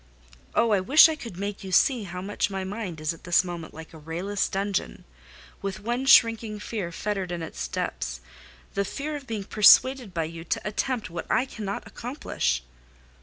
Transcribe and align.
Oh, 0.55 0.71
I 0.71 0.79
wish 0.79 1.07
I 1.07 1.15
could 1.15 1.37
make 1.37 1.63
you 1.63 1.71
see 1.71 2.05
how 2.05 2.23
much 2.23 2.49
my 2.49 2.63
mind 2.63 2.99
is 2.99 3.13
at 3.13 3.23
this 3.23 3.43
moment 3.43 3.71
like 3.71 3.93
a 3.93 3.99
rayless 3.99 4.49
dungeon, 4.49 5.05
with 5.61 5.79
one 5.79 6.07
shrinking 6.07 6.59
fear 6.59 6.91
fettered 6.91 7.31
in 7.31 7.43
its 7.43 7.67
depths—the 7.67 8.85
fear 8.85 9.15
of 9.15 9.27
being 9.27 9.43
persuaded 9.43 10.11
by 10.11 10.23
you 10.23 10.43
to 10.43 10.67
attempt 10.67 11.11
what 11.11 11.27
I 11.29 11.45
cannot 11.45 11.85
accomplish!" 11.85 12.63